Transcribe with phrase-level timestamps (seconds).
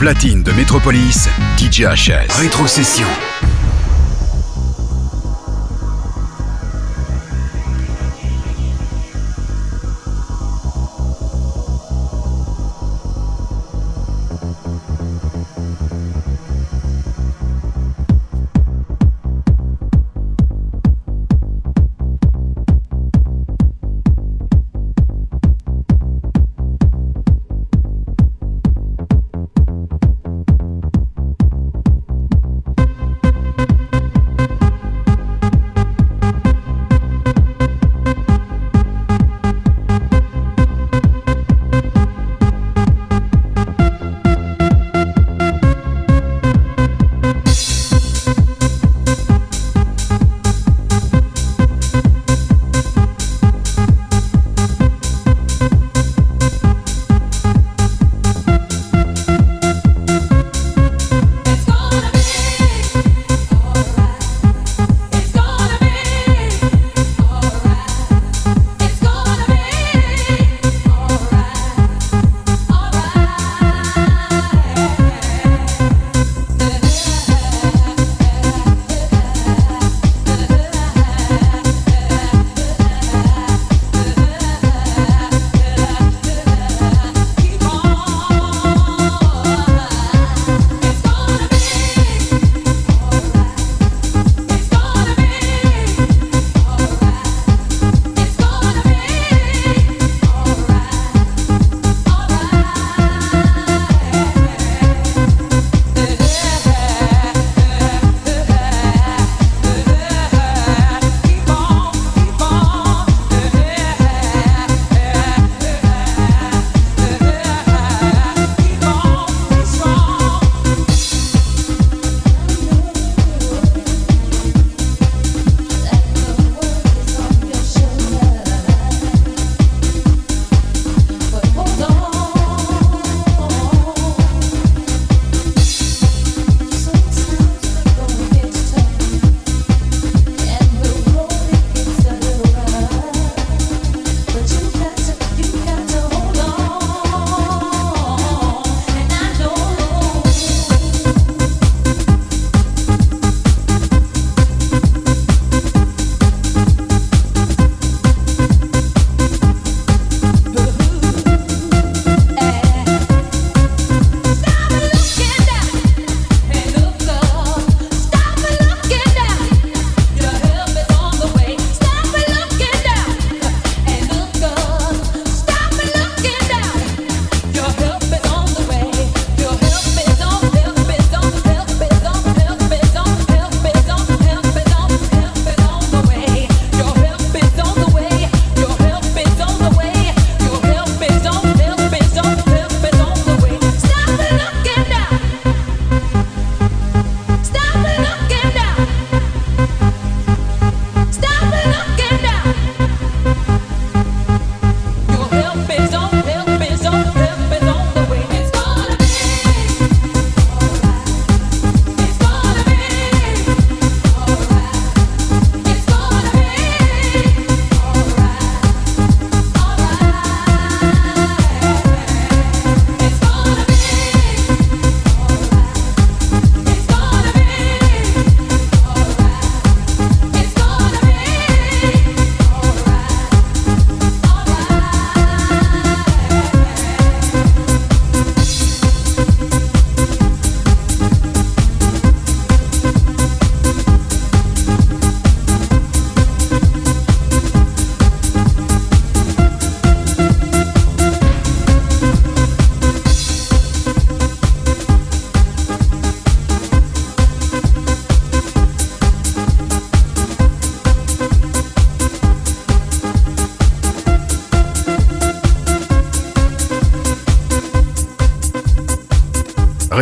[0.00, 1.28] platine de Métropolis,
[1.58, 2.32] DJ HS.
[2.40, 3.06] Rétrocession.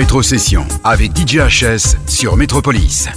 [0.08, 3.10] Rétrocession avec DJ HS sur Métropolis.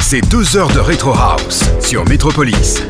[0.00, 2.89] C'est deux heures de Retro House sur Metropolis.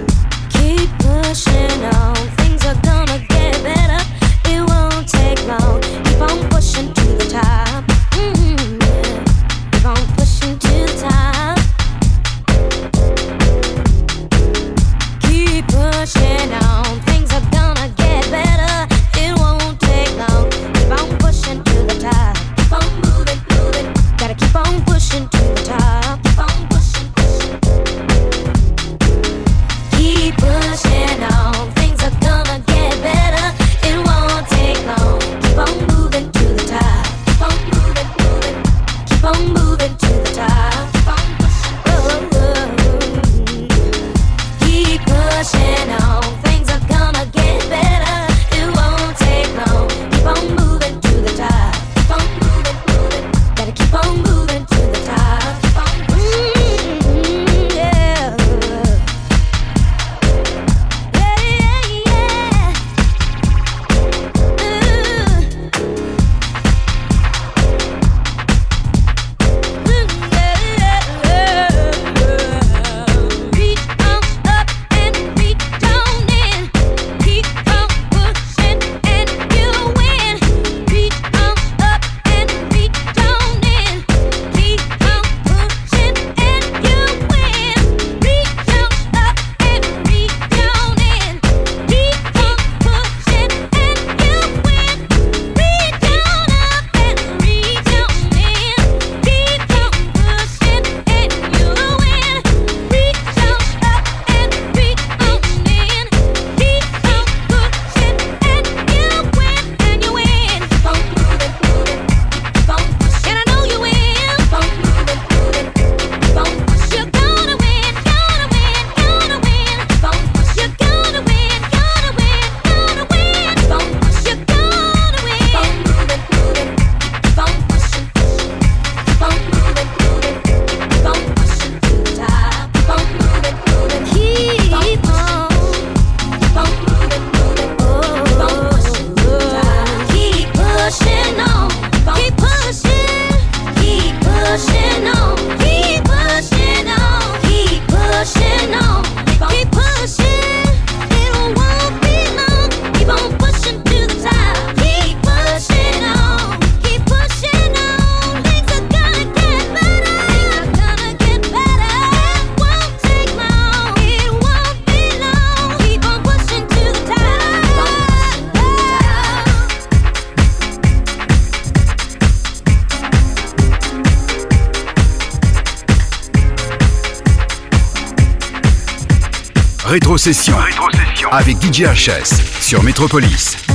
[181.71, 183.70] Avec DJ HS sur Métropolis.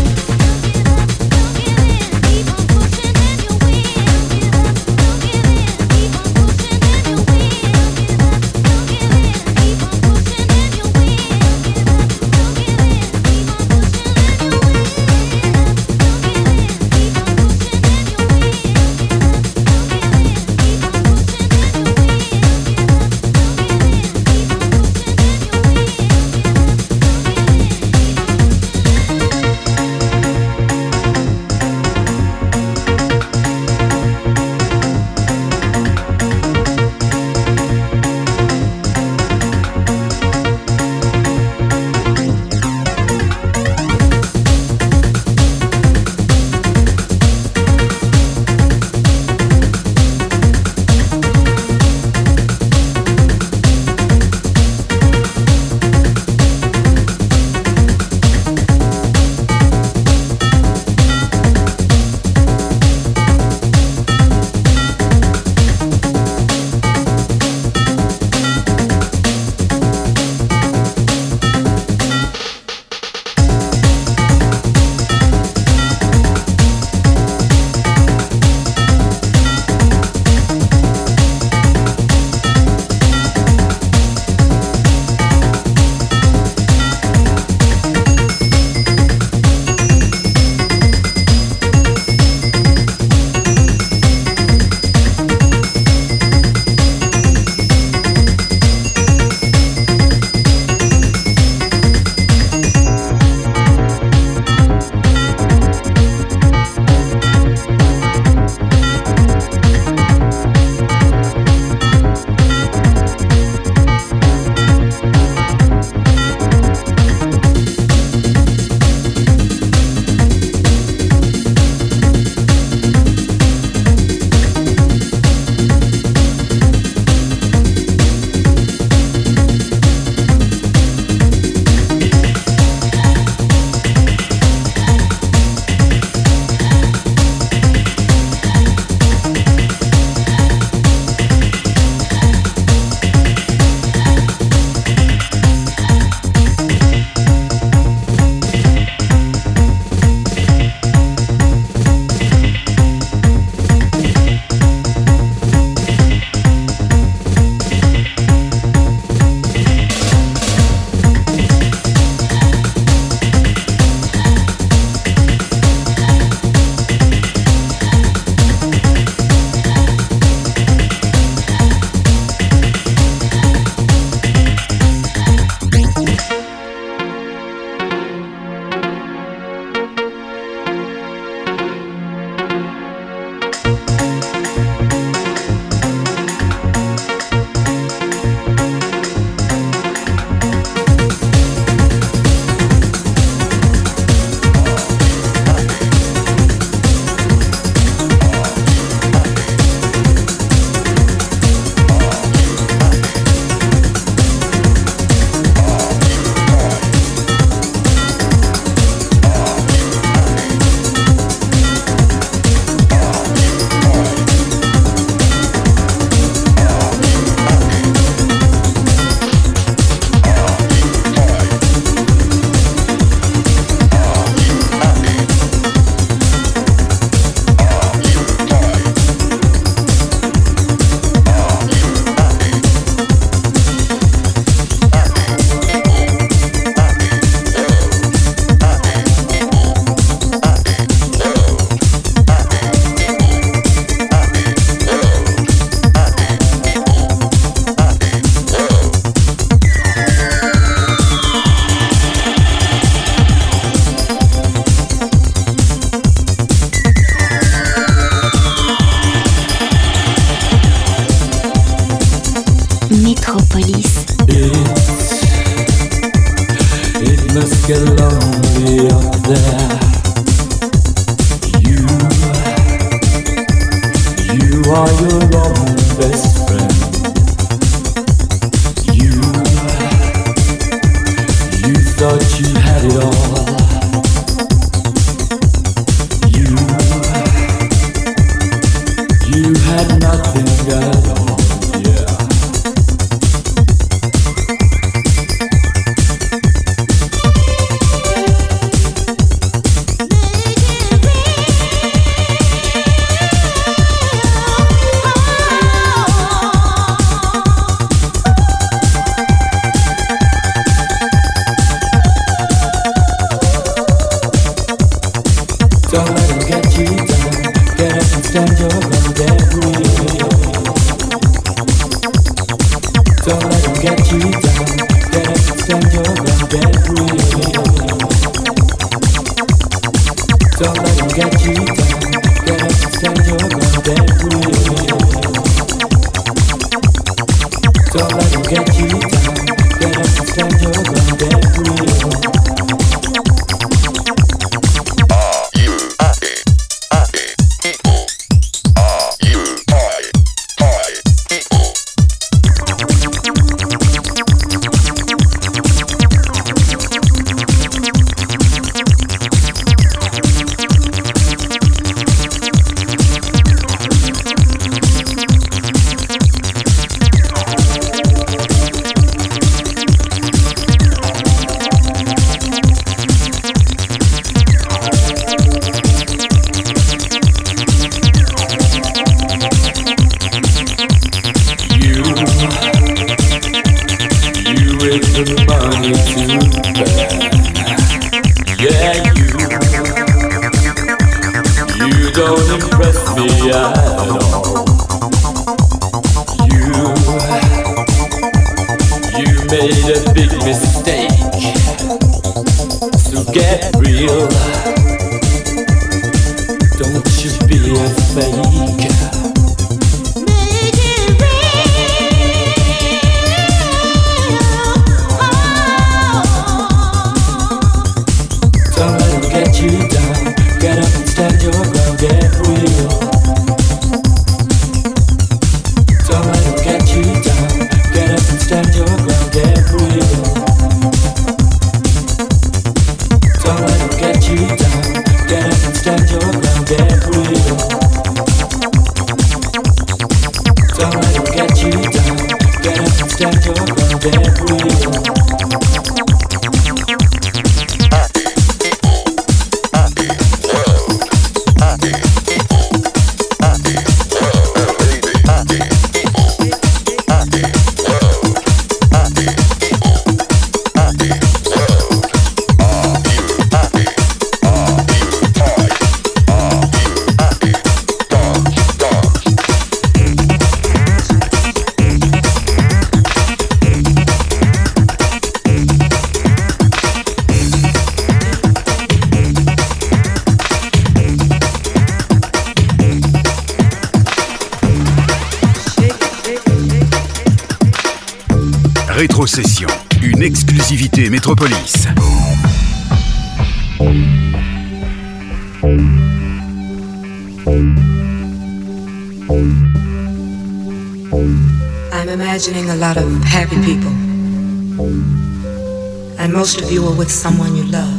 [507.25, 507.97] Someone you love.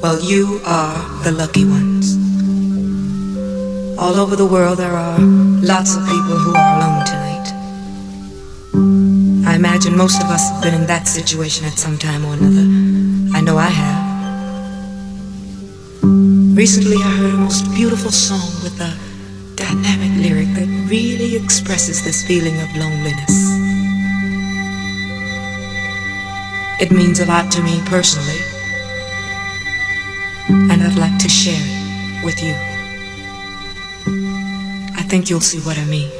[0.00, 2.14] Well, you are the lucky ones.
[3.98, 7.48] All over the world, there are lots of people who are alone tonight.
[9.44, 12.66] I imagine most of us have been in that situation at some time or another.
[13.36, 14.02] I know I have.
[16.56, 18.92] Recently, I heard a most beautiful song with a
[19.56, 23.49] dynamic lyric that really expresses this feeling of loneliness.
[26.80, 28.40] It means a lot to me personally,
[30.48, 32.54] and I'd like to share it with you.
[34.96, 36.19] I think you'll see what I mean.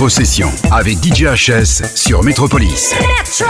[0.00, 2.94] Rétrocession avec DJ HS sur Metropolis.
[2.94, 3.49] Metropolis.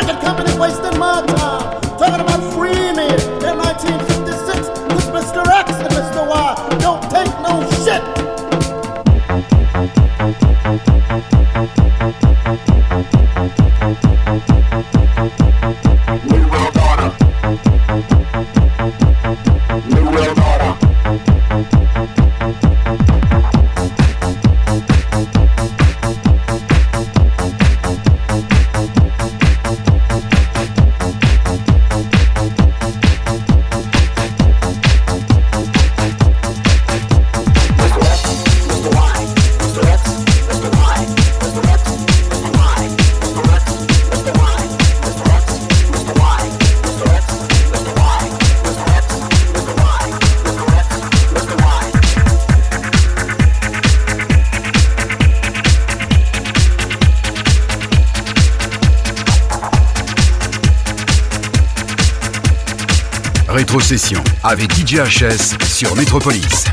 [0.00, 1.49] record company wasting my time.
[63.90, 66.69] Session avec DJHS sur Metropolis.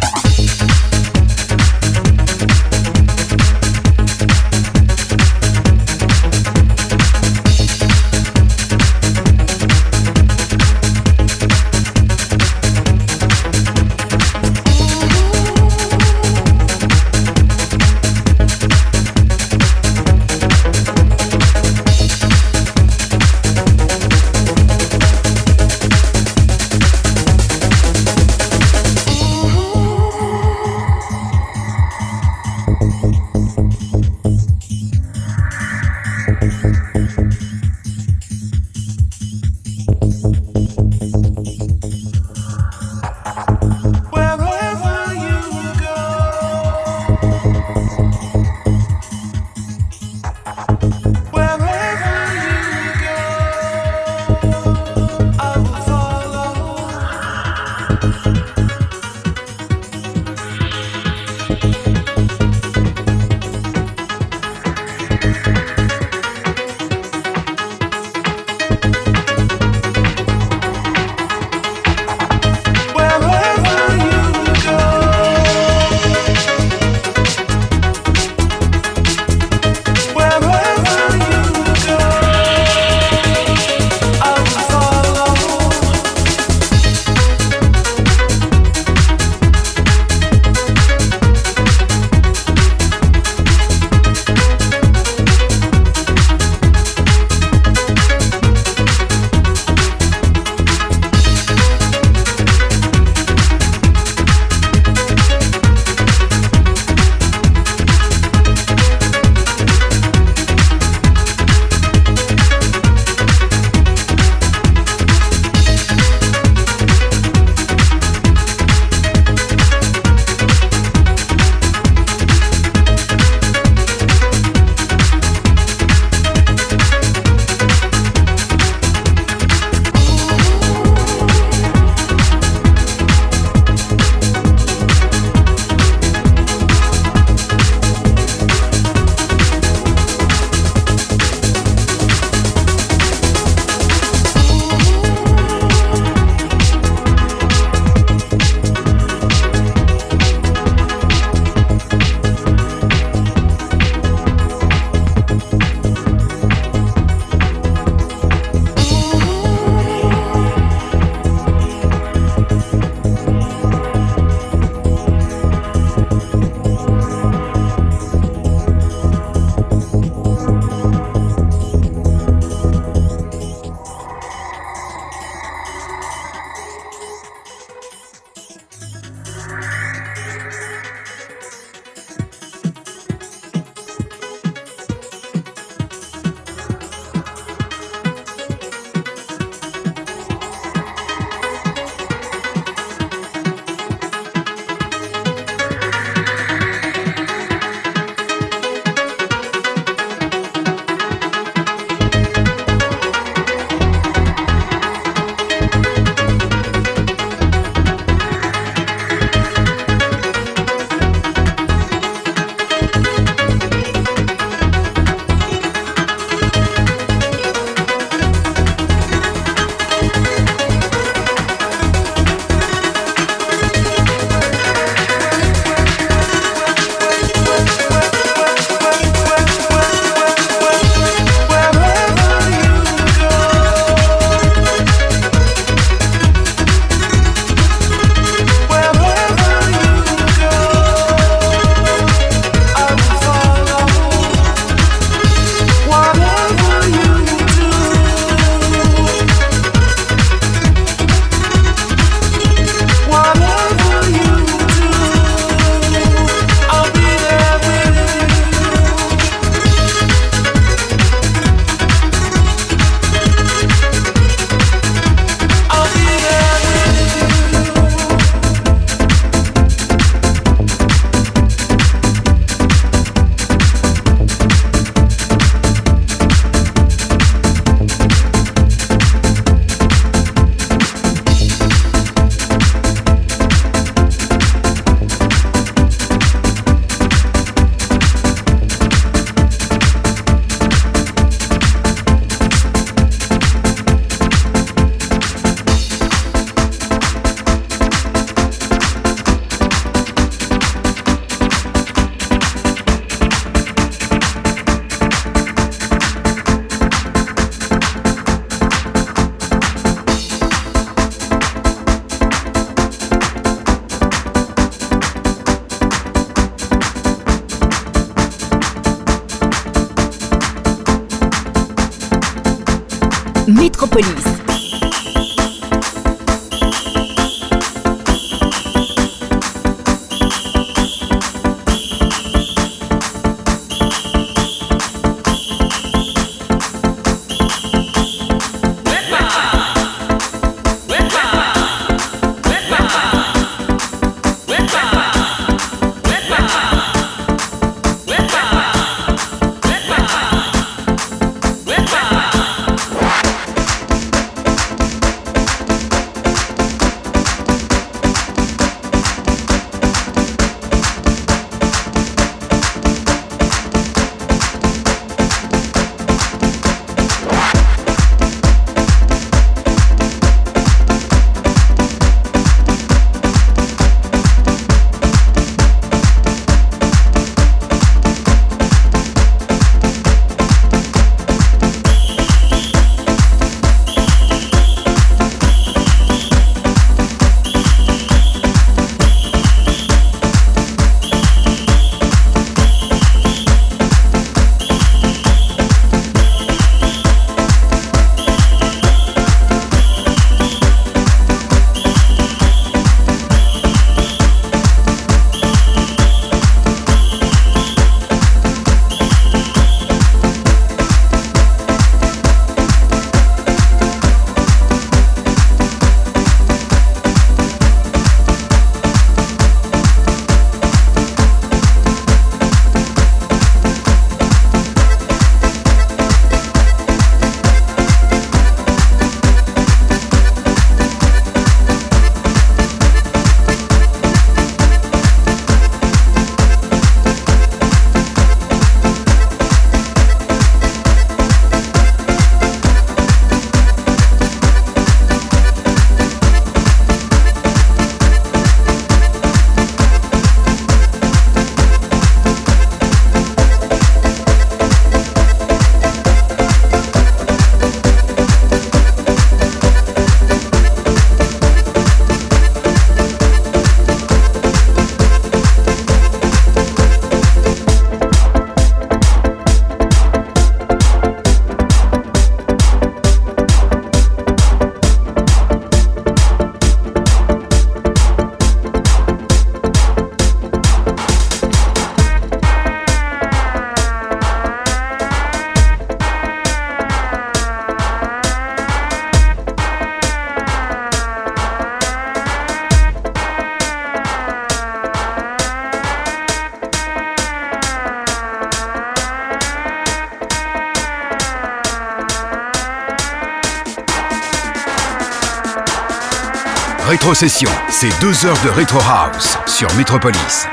[507.08, 510.46] Rétrocession, c'est deux heures de Retro House sur Metropolis.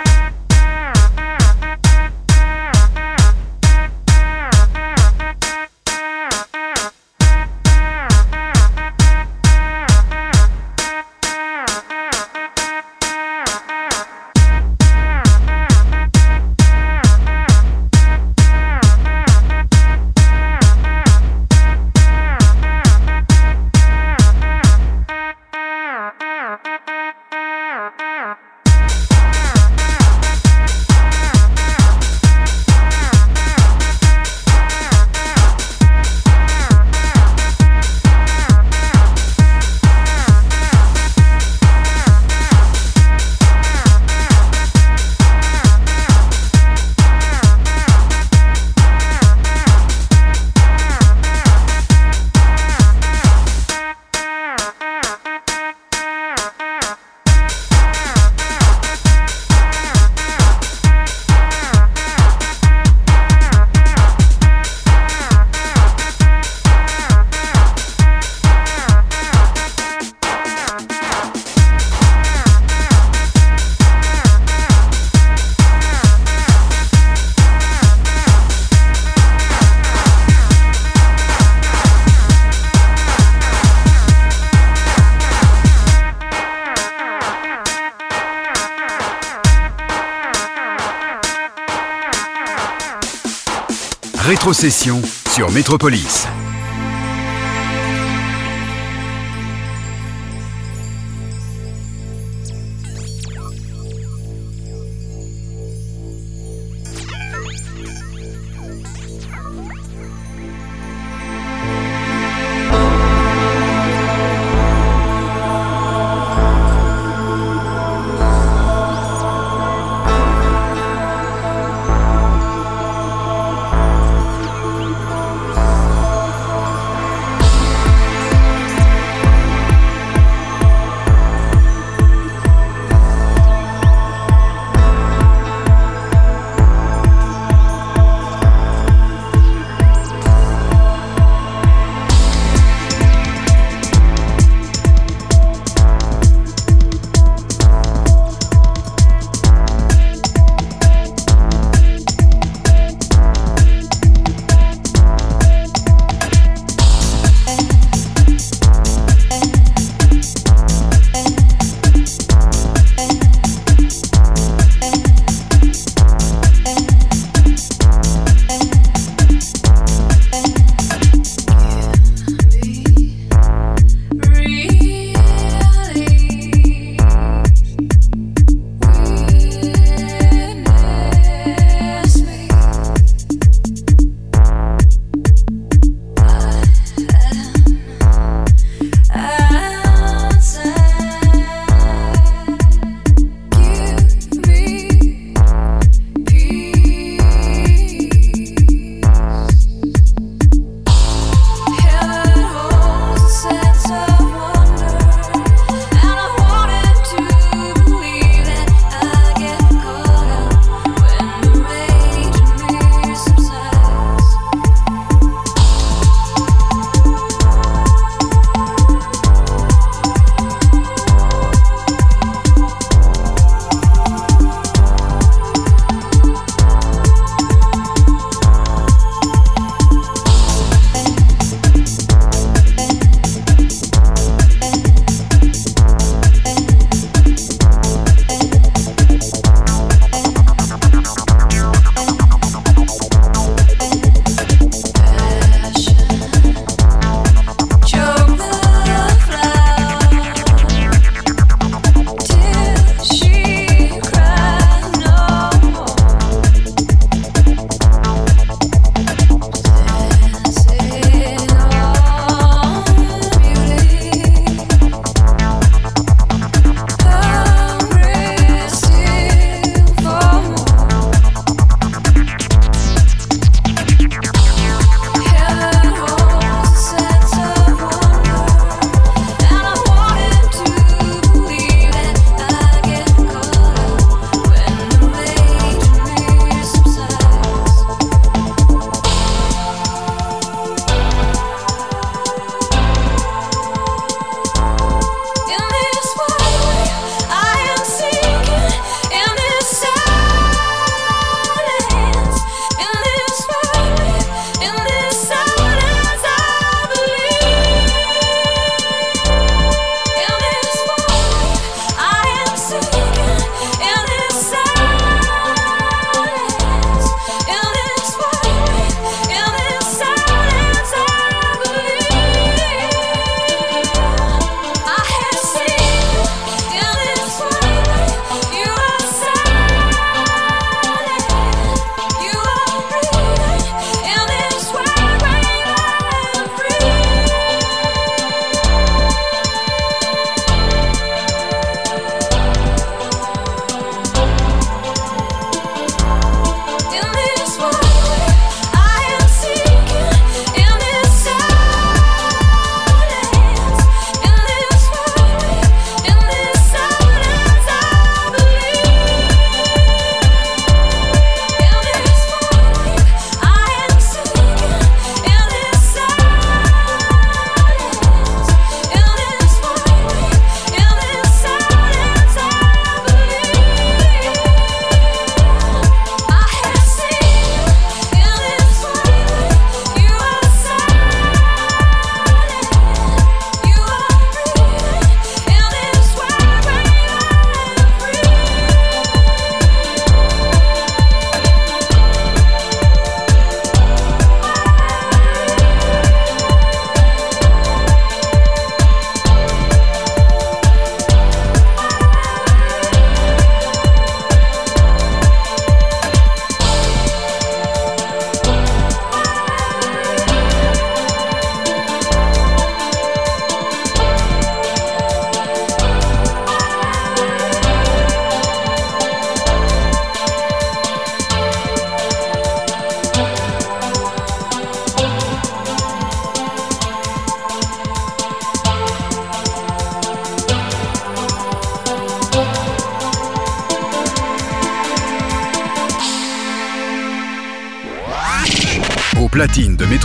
[94.44, 96.28] Rétrocession sur Métropolis.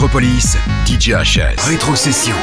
[0.09, 0.57] Métropolis,
[0.87, 1.59] DJ HS.
[1.67, 2.33] Rétrocession,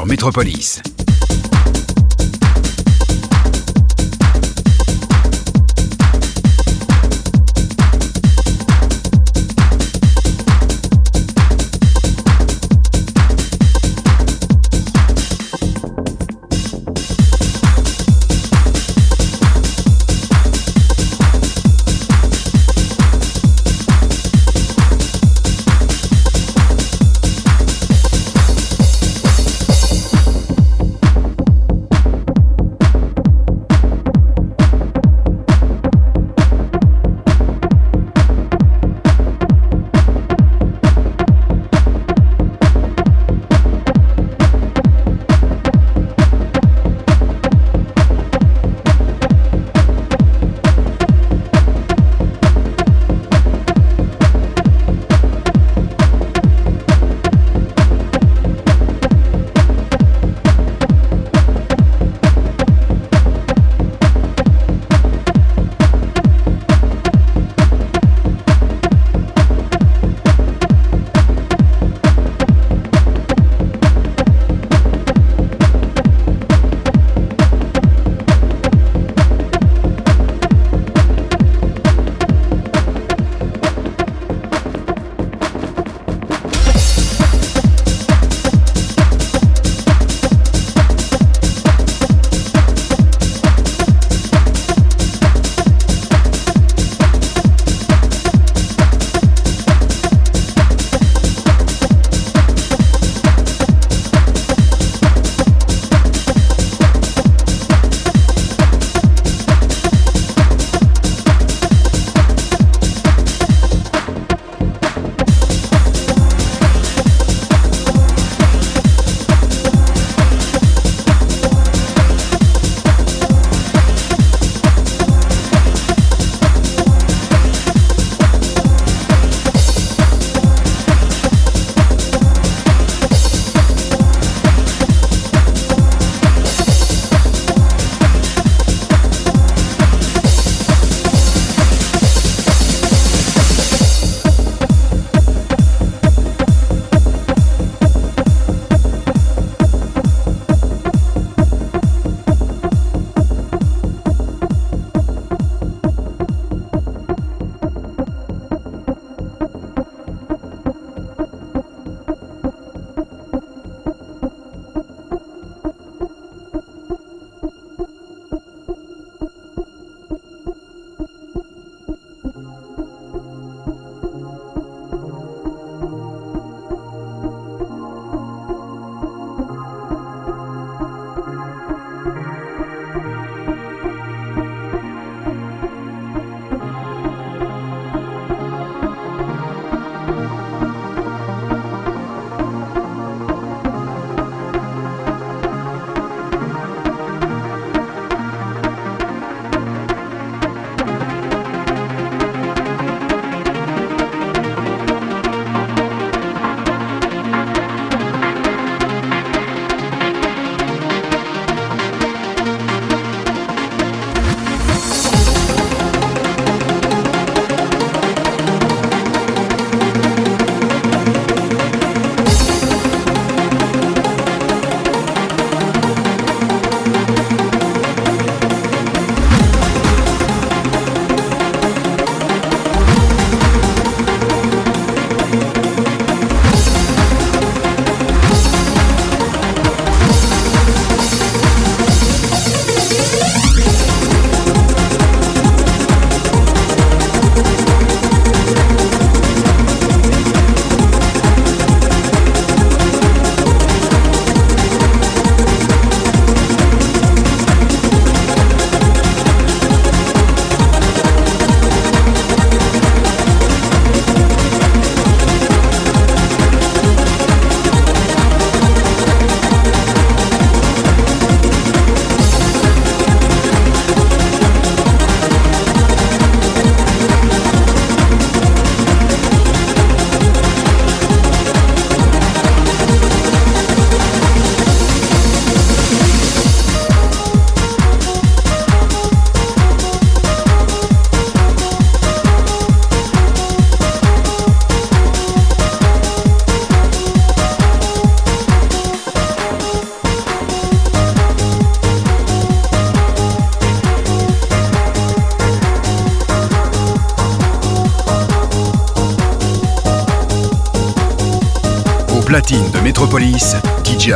[0.00, 0.89] sur Métropolis.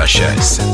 [0.07, 0.74] Sessions.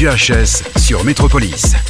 [0.00, 1.87] Avec DJ HS sur Métropolis.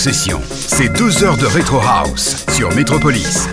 [0.00, 3.48] C'est deux heures de Retro House sur Metropolis.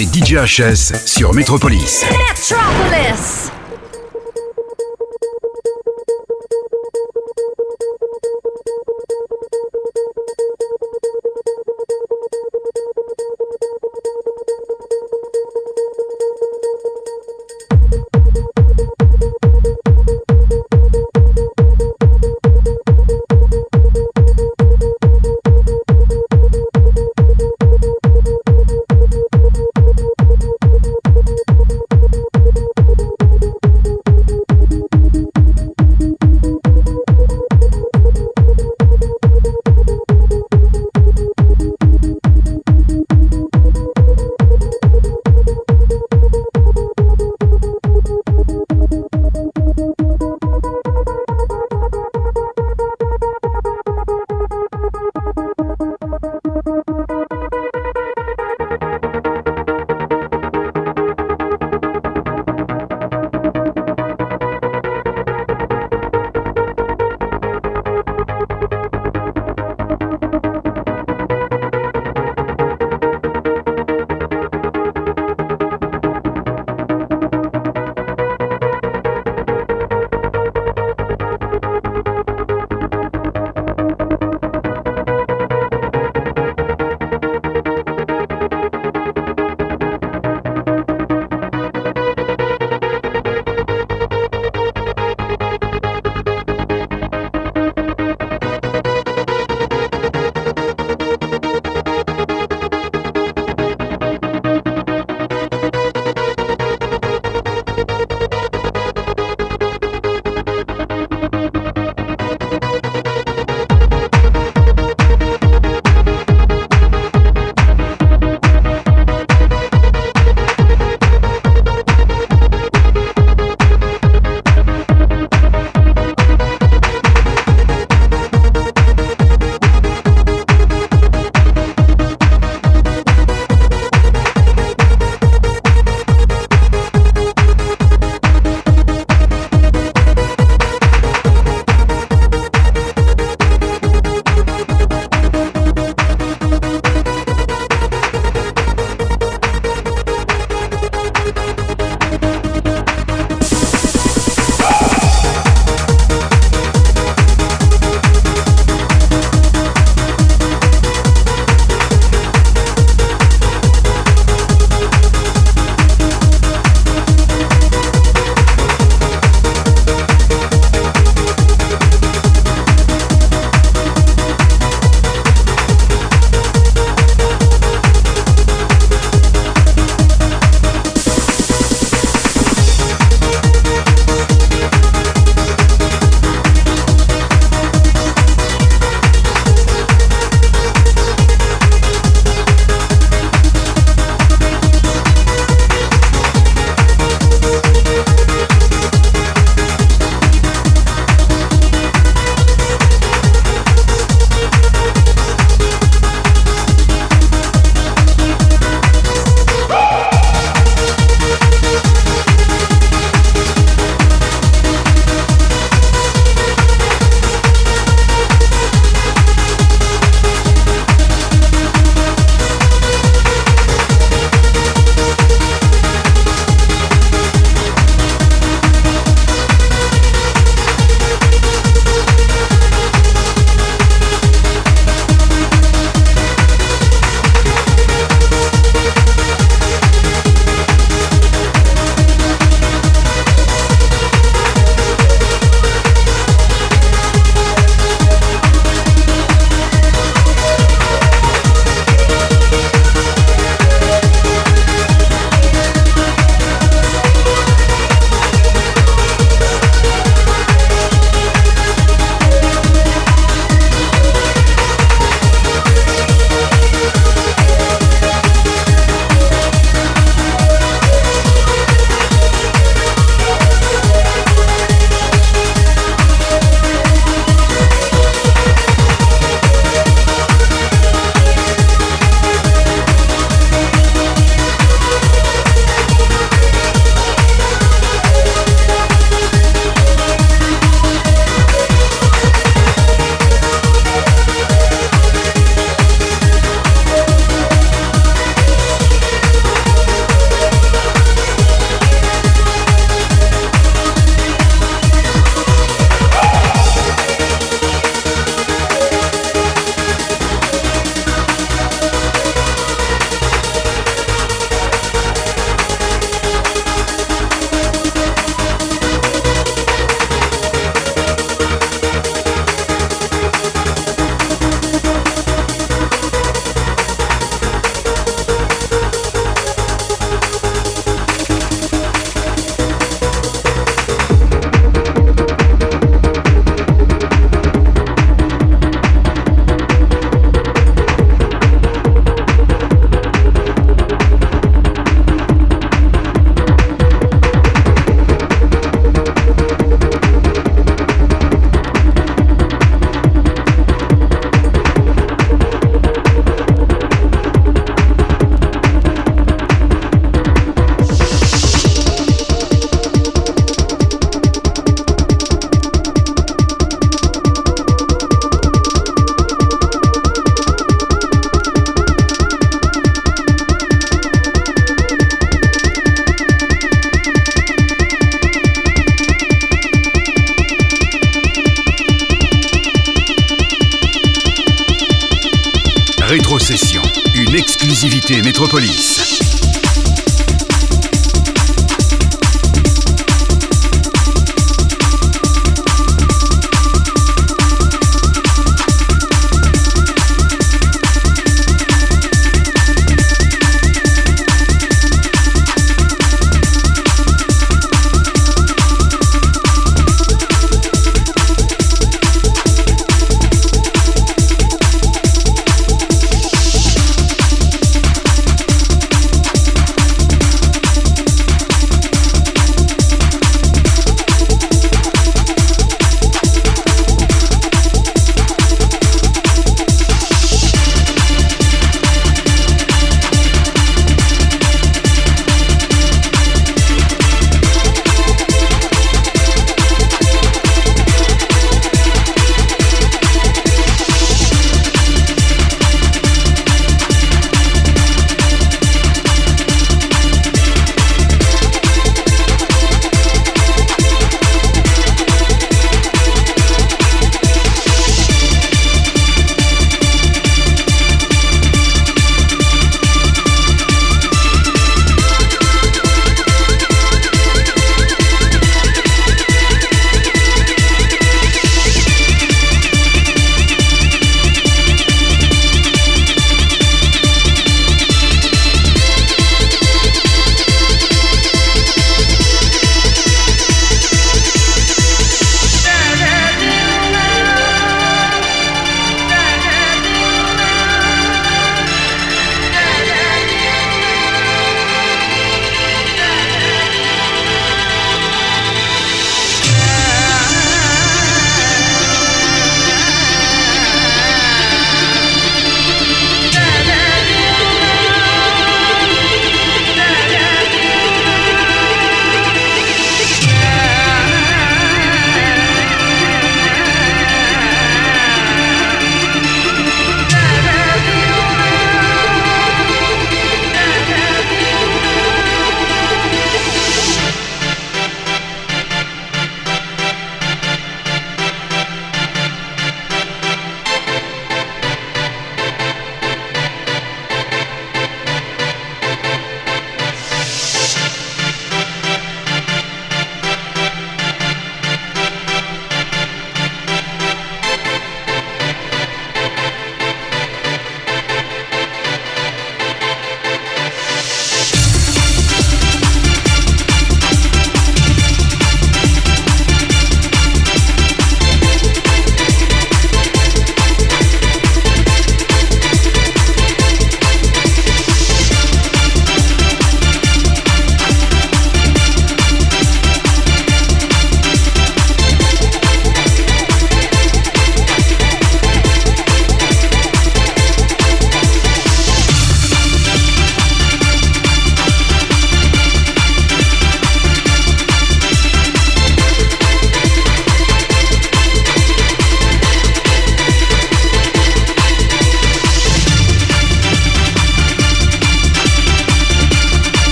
[0.00, 2.04] Avec DJ HS sur Metropolis.
[2.10, 3.39] Metropolis.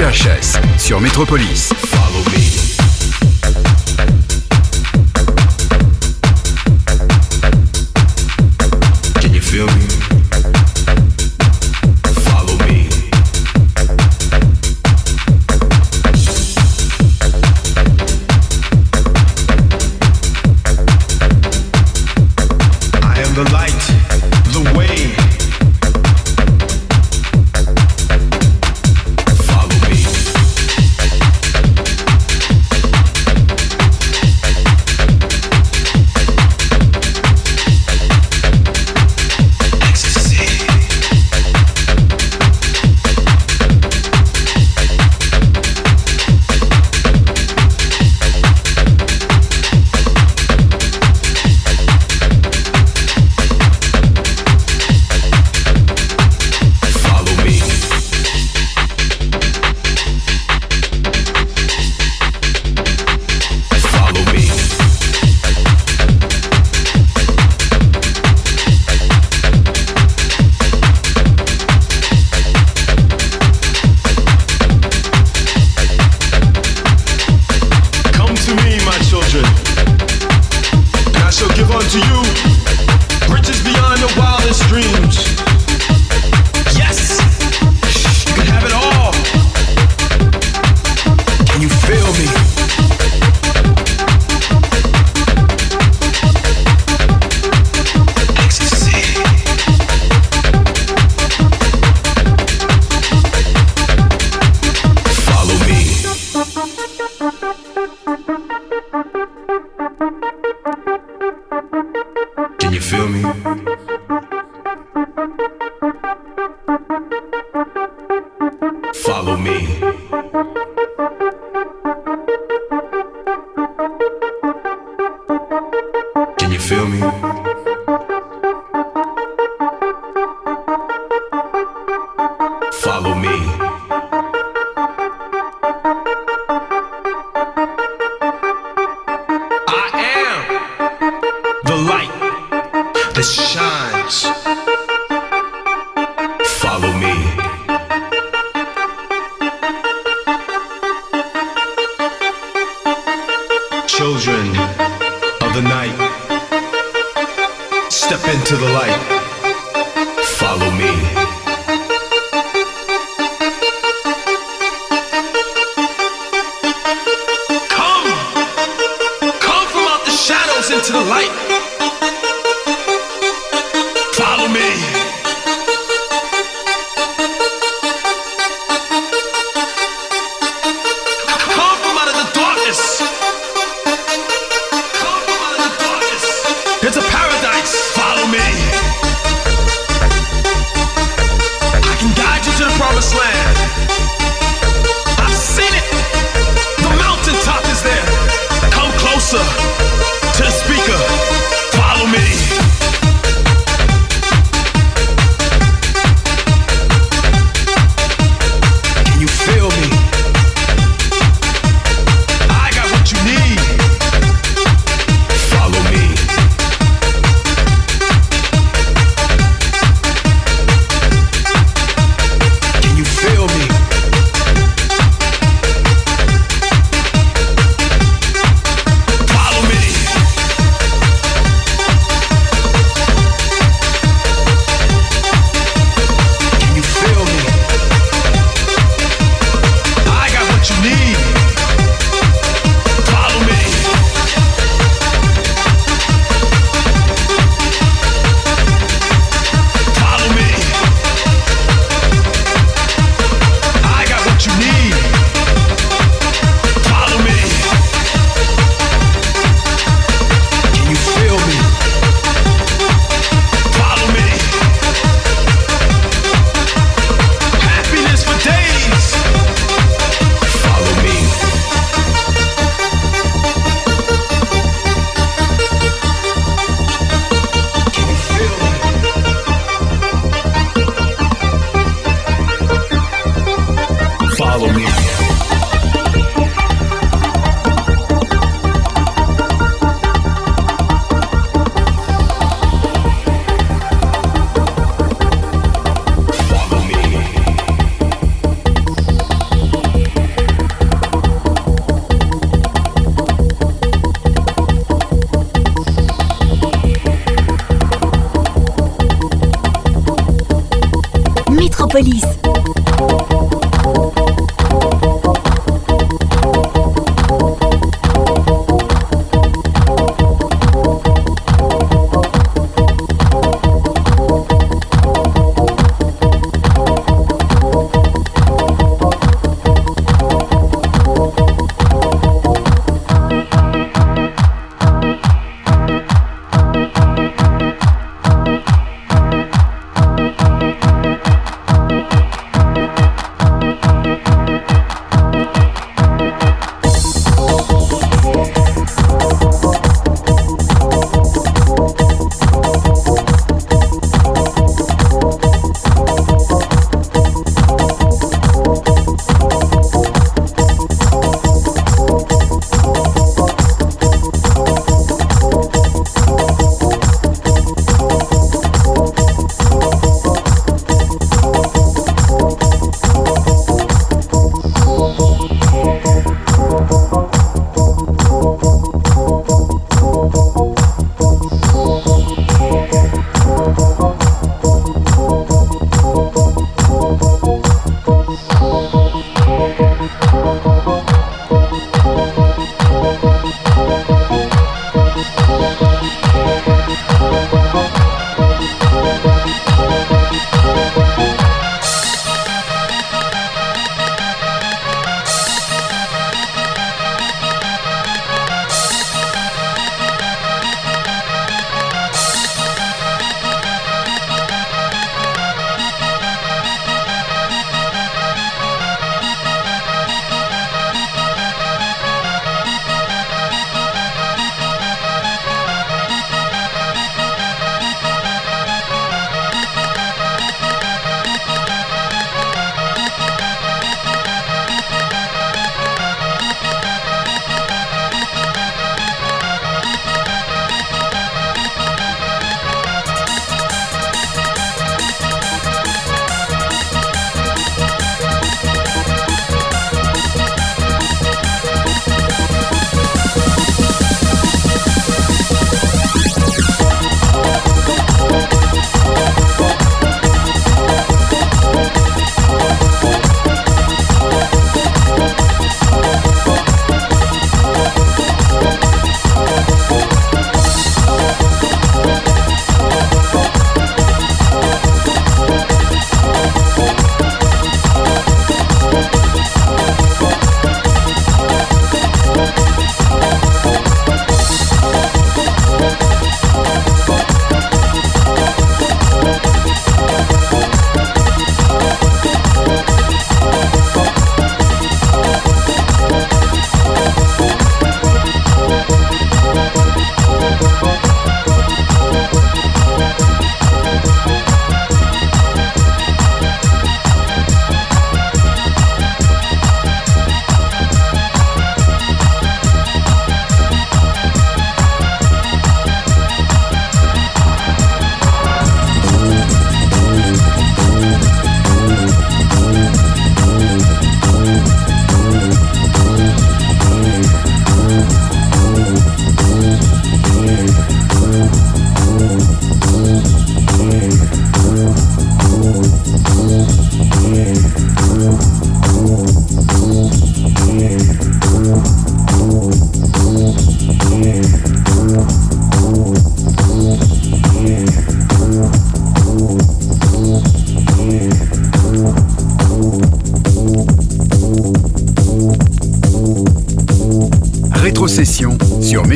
[0.00, 1.68] DJHS sur Metropolis.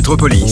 [0.05, 0.44] Métropolis.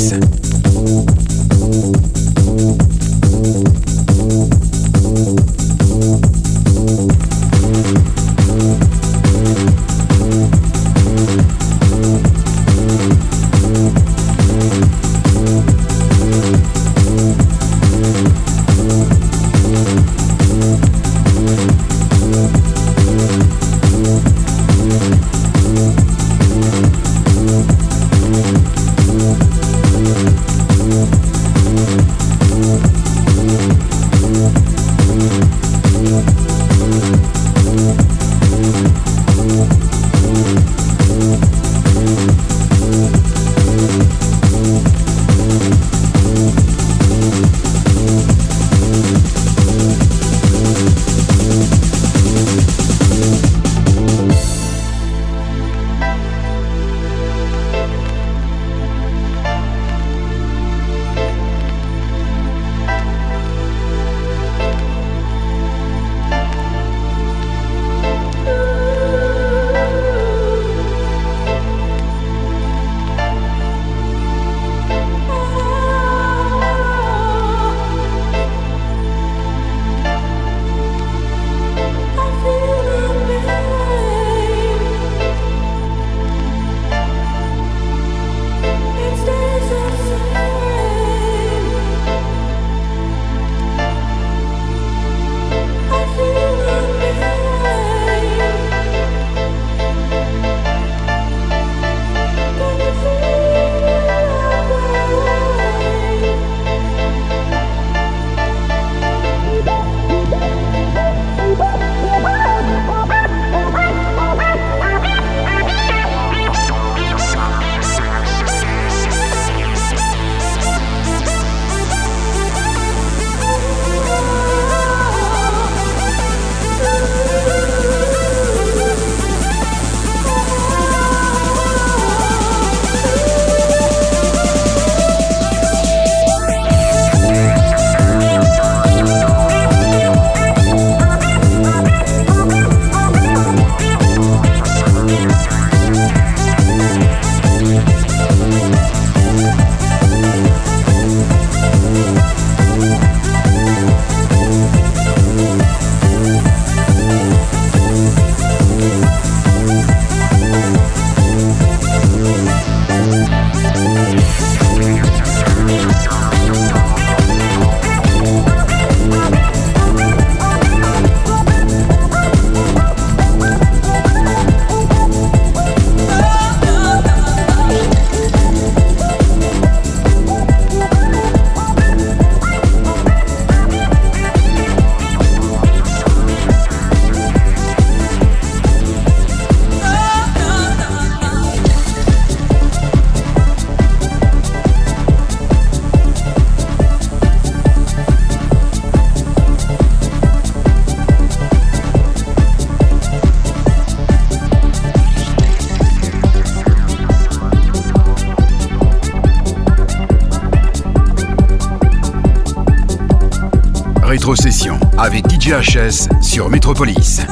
[214.98, 217.22] Avec DJHS sur Métropolis.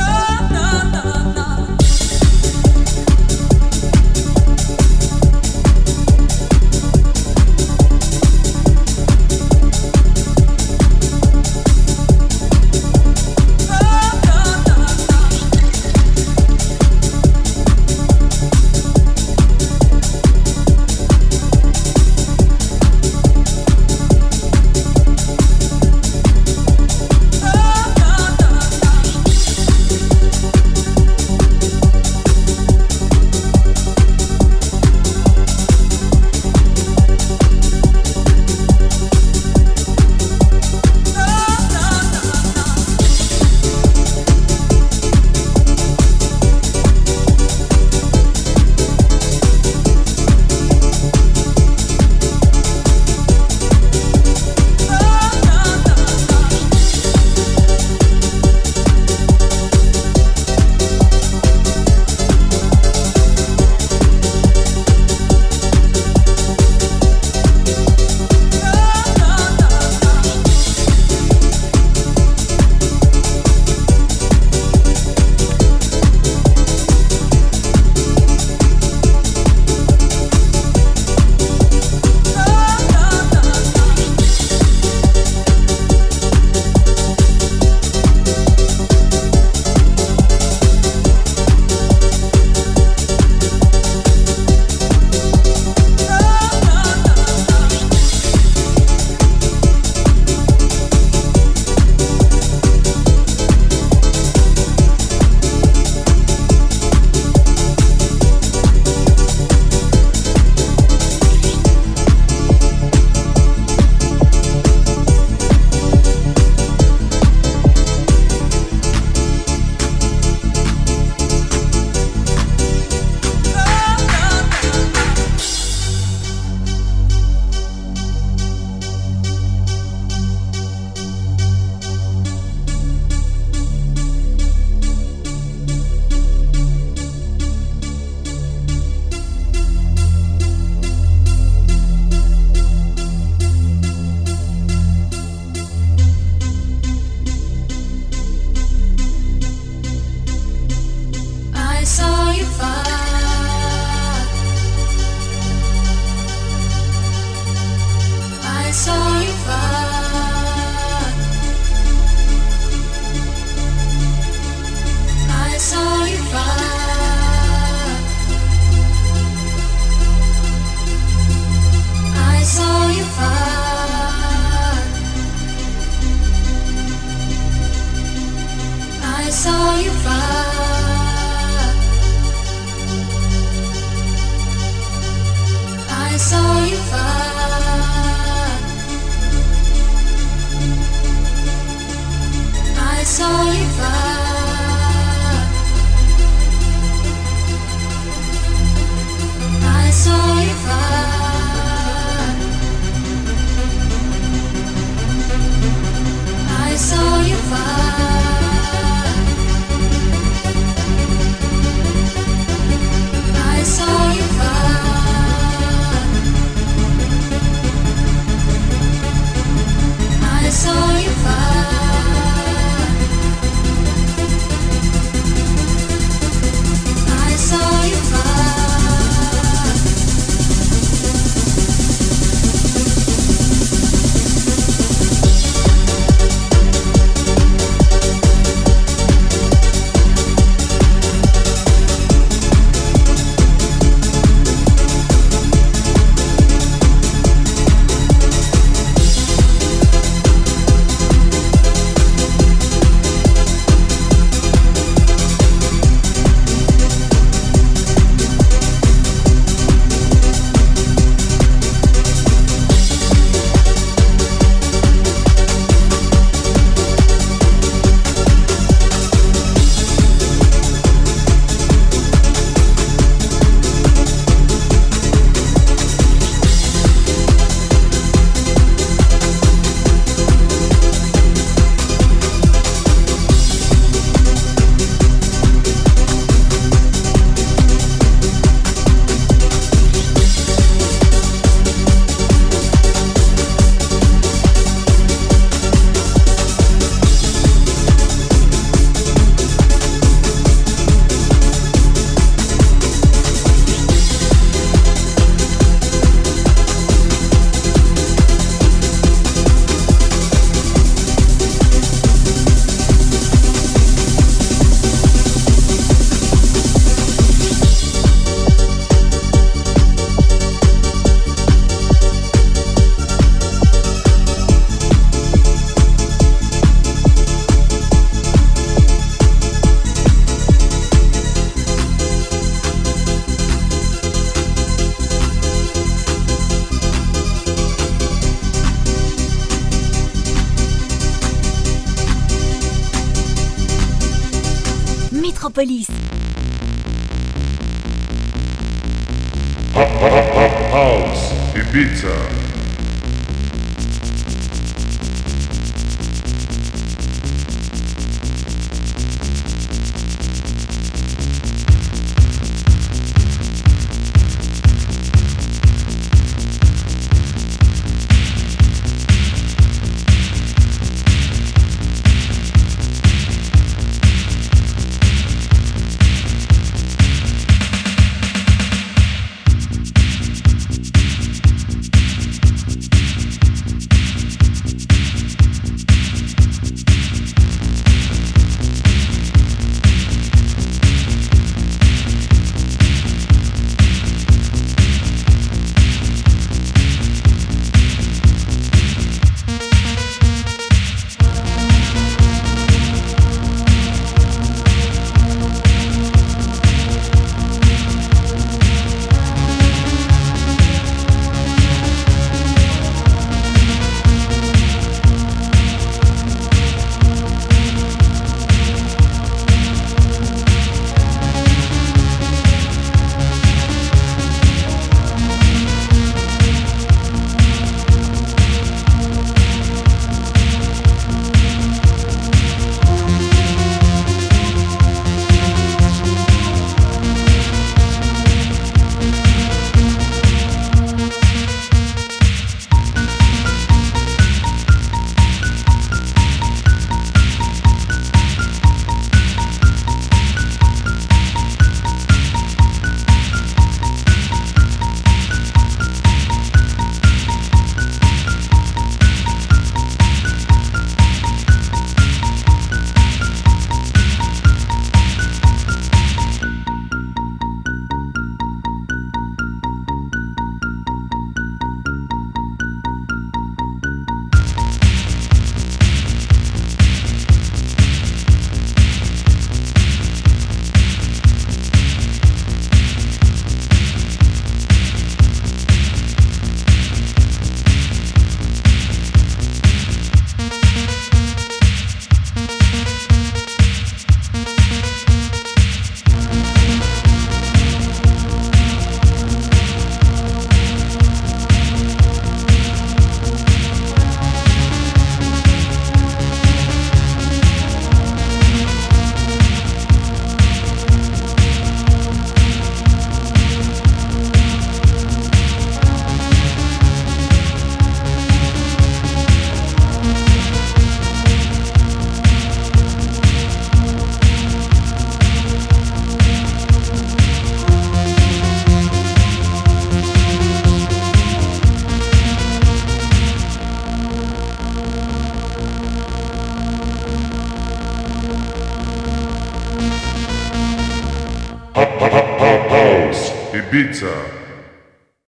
[351.80, 352.39] Pizza.